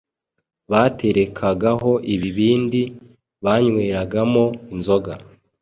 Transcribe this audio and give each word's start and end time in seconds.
baterekagaho 0.71 1.91
ibibindi 2.13 2.81
banyweragamo 3.43 4.45
inzoga. 4.73 5.13